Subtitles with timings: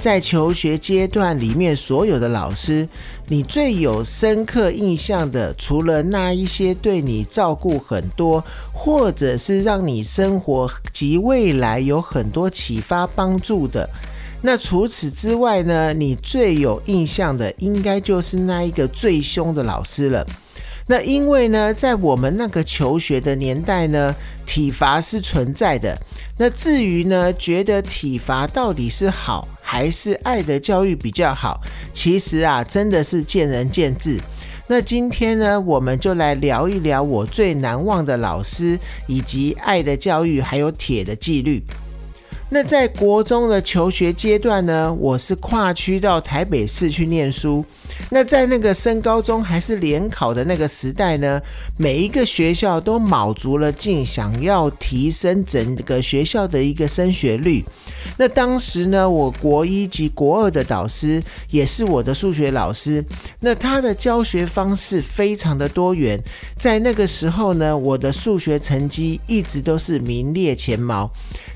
[0.00, 2.88] 在求学阶段里面，所有的老师，
[3.28, 8.42] 你最有深刻印象的，除了那一些对你照顾很多，
[8.72, 13.88] 或者是让你生活及未来有很多启发帮助的，
[14.40, 15.92] 那除此之外呢？
[15.92, 20.26] 你最有印象的，应该就是那一个最凶的老师了。
[20.86, 24.12] 那因为呢，在我们那个求学的年代呢，
[24.46, 25.96] 体罚是存在的。
[26.38, 31.60] 那至于呢，觉得体罚到底是好还是爱的教育比较好，
[31.92, 34.18] 其实啊，真的是见仁见智。
[34.66, 41.62] 那今天呢，我们就来聊一聊我最难忘的老师，以及爱的教育，还有铁的纪律。
[42.52, 47.64] 那在国中的求学阶段呢，我是跨区到台北市去念书。
[48.10, 51.40] 那在那个升高中还是联考的那个时代呢，
[51.78, 57.64] 每一个学校都卯足了劲，想要提升整个学校的一个升学率。
[58.18, 63.04] 那当时呢，我国一及国二的导师也是我的数学老师。
[63.38, 66.20] 那他的教学方式非常的多元，
[66.58, 71.08] 在那个时候呢，我的数学成绩一直都是名列前茅。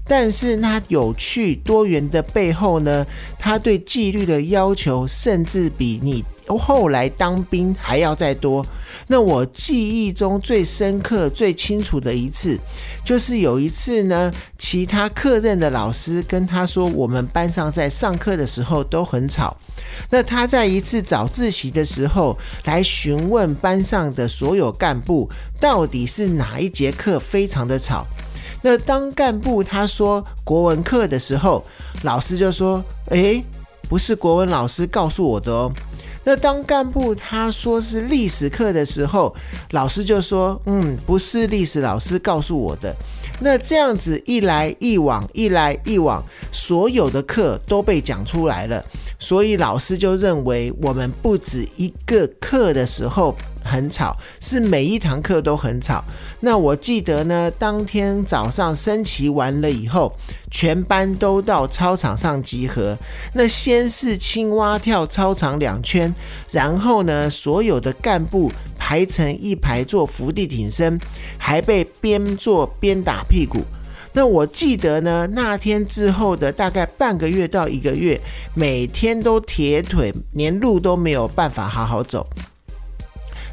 [0.07, 3.07] 但是它有趣多元的背后呢，
[3.39, 8.65] 他对纪律的要求甚至比你后来当兵还要再多。
[9.07, 12.59] 那我记忆中最深刻、最清楚的一次，
[13.03, 19.57] 就是有一次呢，其他课任的老师跟他说，我们班上在上课的时候都很吵。
[20.11, 28.07] 那他在一次早自习的时候，来询问班上的所有干部，到底是哪一节课非常的吵。
[28.67, 31.63] 那当干部他说国文课的时候，
[32.03, 32.83] 老师就说
[33.13, 33.45] ：“诶，
[33.91, 35.71] 不是国文老师告诉我的哦。”
[36.25, 39.37] 那当干部他说是历史课的时候，
[39.73, 42.97] 老师就说：“嗯，不是历史老师告诉我的。”
[43.39, 48.83] 那这样子一来一往，一来一往，所有的课都被讲出来了，
[49.19, 53.37] 所以老师就认为我们不止一个课的时候。
[53.65, 56.05] 很吵，是每一堂课都很吵。
[56.41, 60.13] 那我记得呢，当天早上升旗完了以后，
[60.51, 62.97] 全班都到操场上集合。
[63.33, 66.15] 那先是青蛙跳操场两圈，
[66.51, 71.01] 然后呢，所有的干部排成一排做伏地挺身，
[71.39, 73.63] 还被边做边打屁股。
[74.17, 78.21] 那我记得呢，那天之后的大概半个月到一个月，
[78.55, 82.25] 每天都铁腿，连路都没有办法好好走。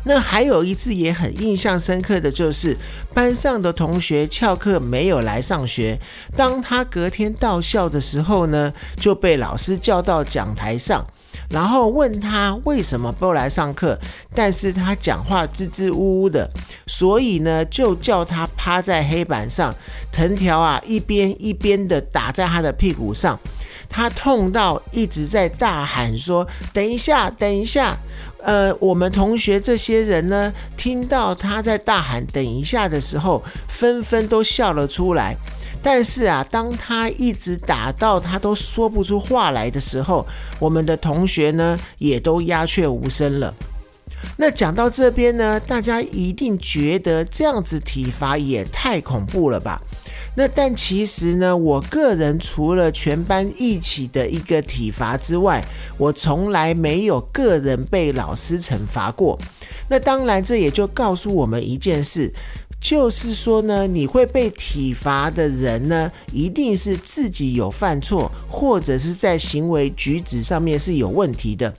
[0.04, 2.76] 那还有一次也很印象深刻的就是
[3.14, 6.00] 班上的同学翘课没有来上学，
[6.36, 11.06] 当他隔天到校的时候呢，就被老师叫到讲台上，
[11.50, 13.98] 然后问他为什么不来上课，
[14.34, 16.50] 但是他讲话支支吾吾的，
[16.88, 19.74] 所以呢就叫他趴在黑板上，
[20.12, 23.40] 藤条啊一边一边的打在他的屁股上，
[23.92, 27.98] 他痛到一直在大喊说：“等一下，等一下。”
[28.44, 35.36] 呃，我们同学这些人呢，听到他在大喊“等一下”的时候，纷纷都笑了出来。
[35.84, 40.26] 但是啊，当他一直打到他都说不出话来的时候，
[40.58, 43.54] 我们的同学呢，也都鸦雀无声了。
[44.38, 49.82] 那讲到这边呢，大家一定觉得这样子体罚也太恐怖了吧？
[50.34, 55.62] 那但其实呢，我个人除了全班一起的一个体罚之外，
[55.98, 59.38] 我从来没有个人被老师惩罚过。
[59.90, 62.34] 那当然，这也就告诉我们一件事，
[62.80, 71.76] 就是说呢，你会被体罚的人呢，一定是自己有犯错，或者是在行为举止上面是有问题的。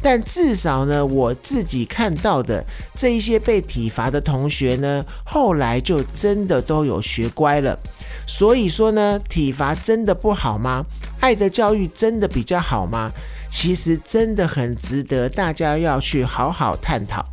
[0.00, 2.64] 但至少呢，我自己看到的
[2.94, 7.78] 这一些被体罚的同学呢，后来就真的都有学乖了。
[8.26, 10.84] 所以说呢，体罚真的不好吗？
[11.20, 13.10] 爱的教育真的比较好吗？
[13.50, 17.24] 其实真的很值得大家要去好好探讨。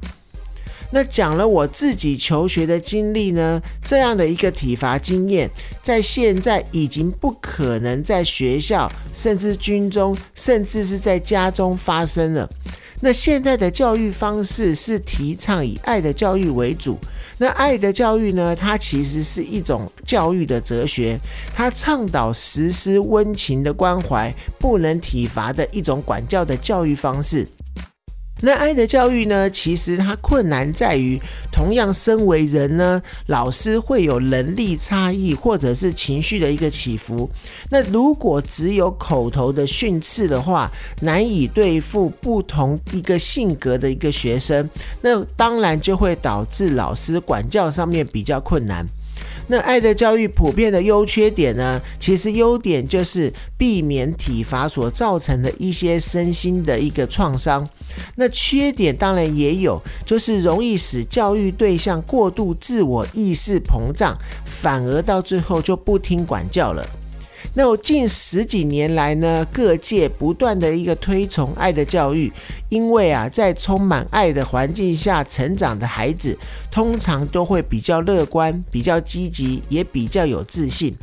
[0.92, 5.50] 那讲了我自己求学的经历呢，这样的一个体罚经验，
[5.82, 12.50] 在现在已经不可能在学校、甚至军中、甚至是在家中发生了。
[13.02, 16.98] 那现在的教育方式是提倡以爱的教育为主。
[17.38, 21.20] 那爱的教育呢，它其实是一种教育的哲学，
[21.54, 27.46] 它倡导实施温情的关怀，不能体罚的一种管教的教育方式。
[28.42, 29.50] 那爱的教育呢？
[29.50, 31.20] 其实它困难在于，
[31.52, 37.30] 同样身为人呢，老师会有能力差异，或者是情绪的一个起伏。
[37.70, 40.70] 那如果只有口头的训斥的话，
[41.02, 44.70] 难以对付不同一个性格的一个学生，
[45.02, 48.86] 那当然就会导致老师管教上面比较困难。
[49.48, 51.80] 那爱的教育普遍的优缺点呢？
[52.00, 57.68] 其实优点就是避免体罚所造成的一些身心的一个创伤。
[58.16, 66.86] 那缺点当然也有，就是容易使教育对象过度自我意识膨胀，反而到最后就不听管教了。
[67.58, 72.30] 那近十几年来呢，各界不断的一个推崇爱的教育，
[72.68, 76.38] 因为啊，在充满爱的环境下成长的孩子，
[76.70, 80.94] 通常都会比较乐观、比较积极，也比较有自信。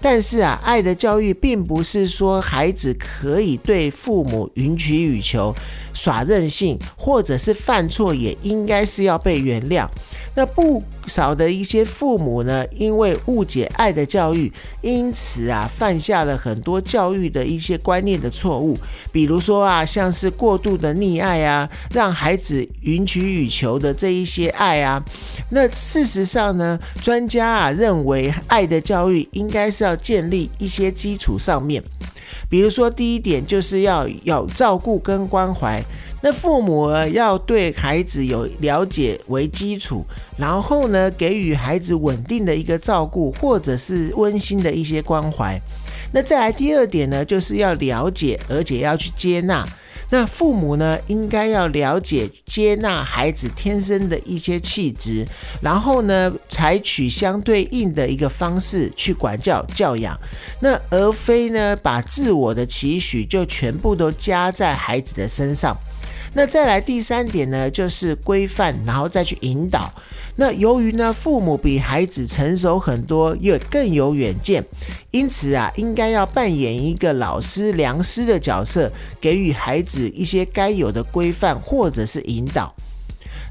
[0.00, 5.54] 但是啊，爱的教育并不是说孩子可以对父母允取予求、
[5.92, 9.88] 耍任性，或者是犯错也应该是要被原谅。
[10.34, 14.52] 那不少的一些父母呢，因为误解爱的教育，
[14.82, 18.78] 因此啊，犯下了很多教育的一些观念的错误。
[19.10, 25.02] 比如说啊，像是过度的溺爱啊，让孩子允取予求的这一些爱啊。
[25.50, 31.82] 那事实上呢，专家啊认为，爱的教育应该该是要建立一些基础上面。
[32.48, 35.82] 比如说，第一点就是要有照顾跟关怀。
[36.20, 40.04] 那父母要对孩子有了解为基础，
[40.36, 45.60] 然后呢，给予孩子稳定的一个照顾，或者是温馨的一些关怀。
[46.12, 49.64] 那再来第二点呢，就是要了解，而且要去接纳。
[50.10, 55.26] 那父母呢，应该要了解、接纳孩子天生的一些气质，
[55.60, 60.18] 然后呢，采取相对应的一个方式去管教、教养。
[60.60, 65.76] 那而非呢，把自我的期许就全部都加在孩子的身上。
[66.38, 69.92] 那再来第三点呢，就是规范，然后再去引导。
[70.36, 74.64] 那由于呢，父母比孩子成熟很多，又更有远见，
[75.10, 78.88] 因此啊，应该要扮演一个老师、良师的角色，
[79.20, 82.72] 给予孩子一些该有的规范或者是引导。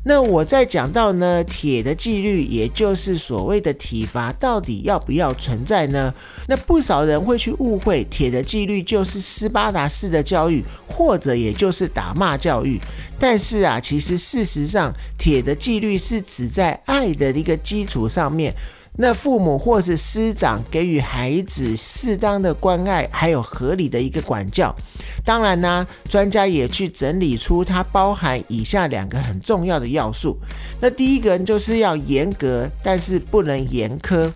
[0.07, 6.13] 那我在讲到呢，铁的纪律，也就是所谓的体罚，到底要不要存在呢？
[6.48, 12.80] 那不少人会去误会，铁的纪律就是斯巴达式的教育，或者也就是打骂教育。
[13.19, 18.53] 但是啊，其实事实上，铁的纪律是指在爱的一个基础上面。
[18.99, 24.75] 那父母或是师长给予孩子适当的关爱，还有合理的一个管教。
[25.23, 30.38] 当然呢，专家也去整理出它包含以下两个很重要的要素。
[30.81, 34.31] 那第一个就是要严格，但是不能严苛。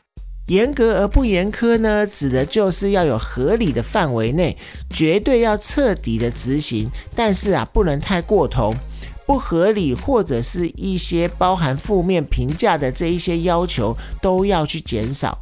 [0.47, 4.57] 严格而不严苛呢，指的就是要有合理的范围内，
[4.89, 8.75] 绝对要彻底的执行，但是啊，不能太过头。
[9.31, 15.37] 不合理或者是一些包含负面评价的这一些要求都要去减少。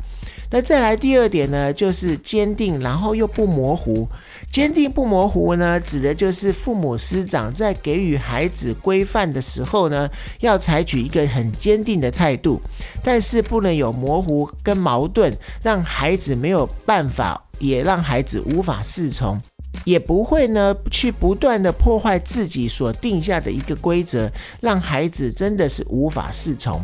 [0.51, 4.07] 那再来第二点呢，就是坚定，然后又不模糊。
[4.51, 10.07] 坚定不模糊呢，指的就是父母师长在给予孩子规范的时候呢，
[10.41, 12.61] 要采取一个很坚定的态度，
[13.03, 19.39] 但是不能有模糊跟矛盾，让孩子没有办法，也让孩子无法适从。
[19.85, 26.81] 也不会呢，去不断的破坏自己所定下的一个规则，让孩子真的是无法适从。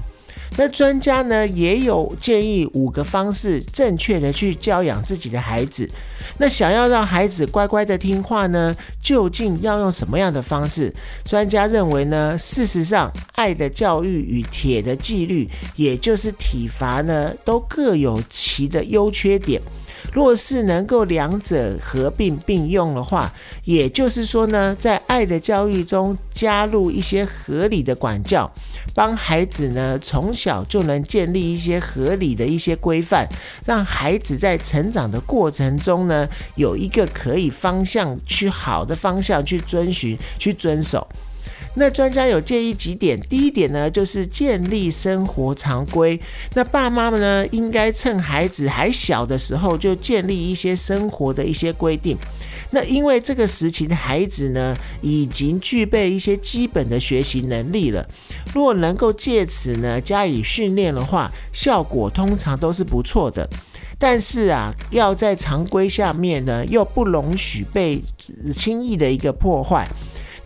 [0.57, 5.89] 那专家呢也有建议五个方式，正确的去教养自己的孩子。
[6.37, 10.93] 那想要让孩子乖乖的听话呢，究竟要用什么样的方式？
[11.25, 19.61] 专家认为呢，事实上，爱的教育与铁的纪律，也就是体罚呢，都各有其的优缺点。
[20.15, 23.29] 若是能够两者合并并用的话，
[23.65, 28.49] 也就是说呢，在爱的教育中加入一些合理的管教，
[28.93, 33.27] 帮孩子呢从小就能建立一些合理的一些规范，
[33.65, 41.05] 让孩子在成长的过程中呢有一个可以方向去好的方向去遵循去遵守。
[41.75, 46.19] 那专家有建议几点，第一点呢，就是建立生活常规。
[46.53, 52.17] 那爸妈们呢，应该趁孩子还小的时候就建立一些生活的一些规定。
[52.71, 58.05] 那因为这个时期的孩子呢，已经具备一些基本的学习能力了。
[58.53, 63.47] 如果能够借此呢加以训练的话，效果通常都是不错的。
[63.97, 68.01] 但是啊，要在常规下面呢，又不容许被
[68.55, 69.87] 轻易的一个破坏。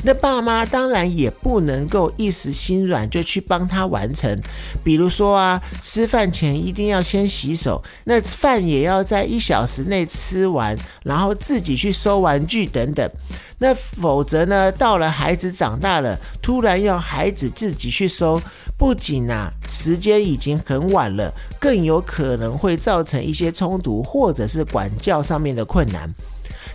[0.03, 4.39] 那爸妈当然也不能够一时心软就去帮他完成。
[4.83, 13.09] 比如说啊，吃饭前一定要先洗手，那饭也要在一小时内吃完，然后自己去收玩具等等。
[13.57, 18.41] 那否则呢，到了孩子长大了，突然要孩子自己去收，
[18.77, 21.29] 不仅啊时间已经很晚了，
[21.59, 26.09] 更有可能会造成一些冲突或者是管教上面的困难。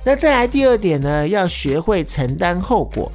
[0.05, 3.11] 那再来第二点呢，要学会承担后果。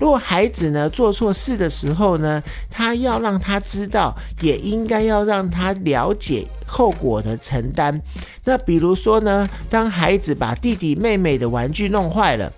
[0.00, 8.00] 如果孩子呢做错事的时候呢，他要让他知道，也应该要让他了解后果的承担。
[8.42, 12.52] 那比如说呢，当孩子把弟弟妹妹的玩具弄坏了，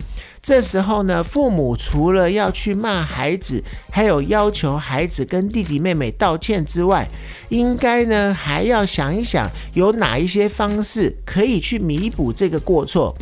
[0.47, 3.61] 这时候呢，父母除了要去骂孩子，
[3.91, 7.05] 还有要求孩子跟弟弟妹妹道歉之外，
[7.49, 13.13] 应该呢还要想一想，有哪一些方式可以去弥补这个过错。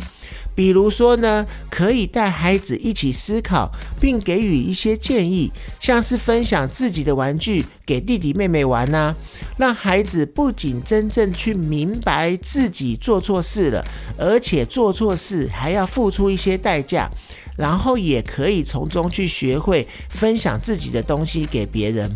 [0.55, 3.69] 比如说呢，可以带孩子一起思考，
[3.99, 9.13] 并给予一些建议，像是分享自己的玩具给弟弟妹妹玩呐，
[9.57, 13.85] 让孩子不仅真正去明白自己做错事了，
[14.17, 17.09] 而且做错事还要付出一些代价，
[17.57, 22.09] 然后也可以从中去学会分享自己的东西给别人。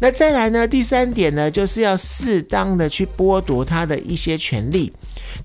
[0.00, 0.66] 那再来呢？
[0.66, 4.92] 第三点呢，就是要适当的去剥夺他的一些权利。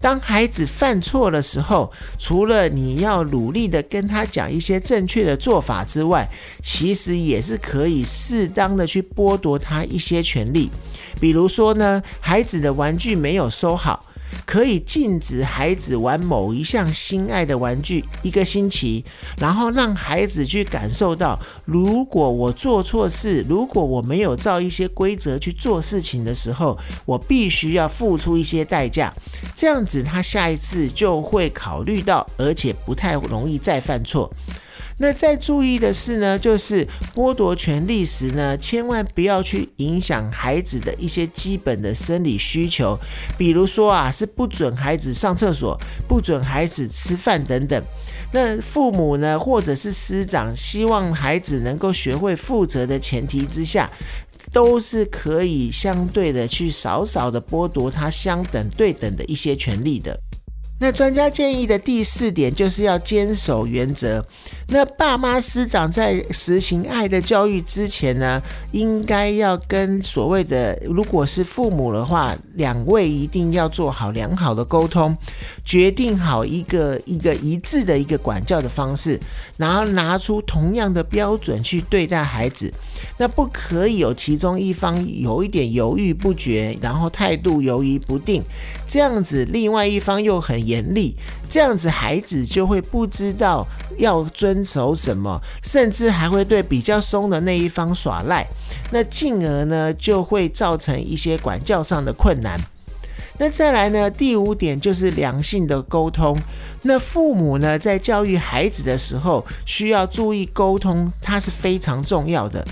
[0.02, 6.28] 当孩子犯错的时候，除了你要努力的跟他讲一些正确的做法之外，
[6.64, 10.70] 其实也是可以适当的去剥夺他一些权利。
[11.20, 14.04] 比如说呢，孩子的玩具没有收好。
[14.46, 19.04] 可以禁止孩子玩某一项心爱的玩具一个星期，
[19.40, 29.14] 然后让孩子去感受到，如果我做错事，如果我没有照一些规则去做事情的时候，我必须要付出一些代价。
[29.56, 34.32] 这样子，他下一次就会考虑到，而且不太容易再犯错。
[35.02, 43.00] 那再注意的是呢，就是剥夺权利时呢，千万不要去影响孩子的一些基本的生理需求，
[43.38, 47.82] 比如说啊，是不准孩子上厕所，不准孩子吃饭等等。
[48.34, 53.90] 那父母呢，或者是师长，希望孩子能够学会负责的前提之下，
[54.52, 60.20] 都是可以相对的去少少的剥夺他相等对等的一些权利的。
[60.80, 64.26] 那专家建议的第四点就是要坚守原则。
[64.70, 75.16] 那爸妈师长在实行爱的教育之前呢，应该要跟所谓的，如果是父母的话，两位一定要做好良好的沟通，
[75.70, 79.20] 决定好一个一个一致的一个管教的方式，
[79.58, 82.74] 然后拿出同样的标准去对待孩子。
[83.18, 88.42] 那不可以有其中一方有一点犹豫不决，然后态度犹豫不定，
[88.88, 90.60] 这样子另外一方又很。
[90.70, 91.16] 严厉，
[91.50, 93.66] 这样子孩子就会不知道
[93.98, 98.46] 要遵守什么，甚至还会对比较松的那一方耍赖，
[98.92, 102.60] 那进而呢就会造成一些管教上的困难。
[103.40, 106.38] 那再来呢，第五点就是良性的沟通。
[106.84, 112.64] 那父母呢在教育孩子的时候，需要注意沟通，它是非常重要的。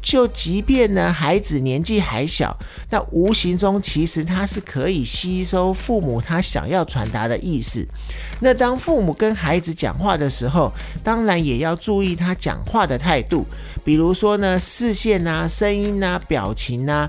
[0.00, 2.56] 就即便呢，孩子年纪还小，
[2.88, 7.84] 那无形中其实他是可以吸收父母他想要传达的意思。
[8.40, 10.72] 那当父母跟孩子讲话的时候，
[11.02, 13.44] 当然也要注意他讲话的态度，
[13.84, 17.06] 比如说呢，视线啊、声音啊、表情啊，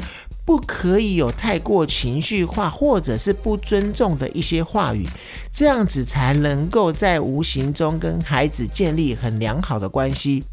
[0.49, 5.05] 不可以有太过情绪化或者是不尊重的一些话语，
[5.53, 10.43] 这样子才能够在无形中跟孩子建立很良好的关系。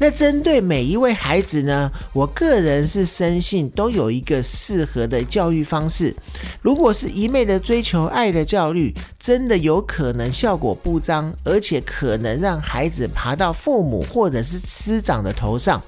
[0.00, 6.12] 那针对每一位孩子呢，我个人是深信都有一个适合的教育方式。
[6.60, 15.80] 如果是一昧的追求爱的教育，真的有可能效果不彰，而且可能让孩子爬到父母或者是师长的头上。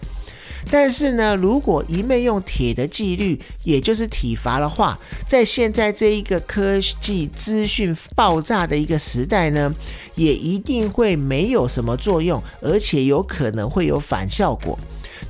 [0.71, 9.75] 但是呢，如果一昧用铁的纪律，也就是体罚的话，在现在这一个科技资讯爆炸的一个时代呢，
[10.15, 14.79] 也一定会没有什么作用，而且有可能会有反效果。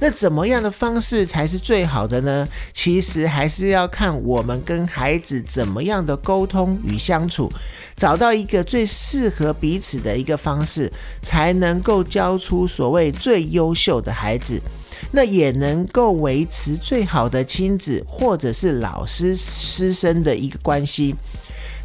[0.03, 2.49] 那怎么样的方式才是最好的呢？
[2.73, 7.49] 其实还是要看我们跟孩子怎么样的沟通与相处，
[7.95, 10.91] 找到一个最适合彼此的一个方式，
[11.23, 14.61] 才能够教出所谓最优秀的孩子。
[15.13, 21.15] 那也能够维持最好的亲子或者是老师师生的一个关系。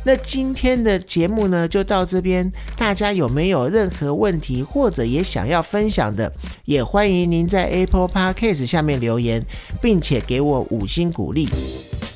[0.04, 2.50] 那今天的节目呢，就到这边。
[2.77, 6.32] 大家有没有任何问题，或者也想要分享的，
[6.66, 9.46] 也欢迎您在 Apple Podcast 下面留言，
[9.82, 11.50] 并且给我五星鼓励。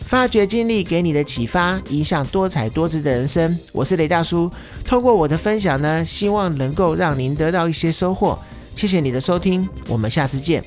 [0.07, 3.57] 发掘经历给你的启发，影响多彩多姿的人生。
[3.71, 4.51] 我是雷大叔，
[4.85, 8.37] 透过我的分享呢，希望能够让您得到一些收获。
[8.75, 10.61] 谢谢你的收听，我们下次见。